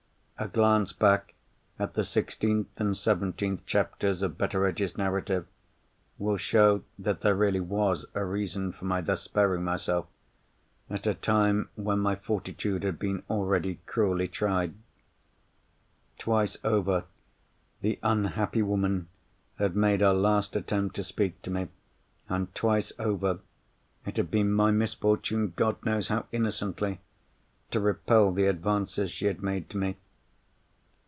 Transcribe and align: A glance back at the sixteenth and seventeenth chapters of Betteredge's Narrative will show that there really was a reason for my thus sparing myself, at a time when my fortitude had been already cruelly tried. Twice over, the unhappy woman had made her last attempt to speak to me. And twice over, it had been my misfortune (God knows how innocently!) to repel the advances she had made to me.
A 0.43 0.47
glance 0.47 0.91
back 0.91 1.35
at 1.77 1.93
the 1.93 2.03
sixteenth 2.03 2.69
and 2.77 2.97
seventeenth 2.97 3.63
chapters 3.67 4.23
of 4.23 4.39
Betteredge's 4.39 4.97
Narrative 4.97 5.45
will 6.17 6.37
show 6.37 6.81
that 6.97 7.21
there 7.21 7.35
really 7.35 7.59
was 7.59 8.07
a 8.15 8.25
reason 8.25 8.71
for 8.71 8.85
my 8.85 9.01
thus 9.01 9.21
sparing 9.21 9.63
myself, 9.63 10.07
at 10.89 11.05
a 11.05 11.13
time 11.13 11.69
when 11.75 11.99
my 11.99 12.15
fortitude 12.15 12.81
had 12.81 12.97
been 12.97 13.21
already 13.29 13.81
cruelly 13.85 14.27
tried. 14.27 14.73
Twice 16.17 16.57
over, 16.63 17.03
the 17.81 17.99
unhappy 18.01 18.63
woman 18.63 19.09
had 19.59 19.75
made 19.75 20.01
her 20.01 20.11
last 20.13 20.55
attempt 20.55 20.95
to 20.95 21.03
speak 21.03 21.39
to 21.43 21.51
me. 21.51 21.67
And 22.27 22.51
twice 22.55 22.91
over, 22.97 23.41
it 24.07 24.17
had 24.17 24.31
been 24.31 24.51
my 24.51 24.71
misfortune 24.71 25.53
(God 25.55 25.85
knows 25.85 26.07
how 26.07 26.25
innocently!) 26.31 26.99
to 27.69 27.79
repel 27.79 28.31
the 28.31 28.47
advances 28.47 29.11
she 29.11 29.27
had 29.27 29.43
made 29.43 29.69
to 29.69 29.77
me. 29.77 29.97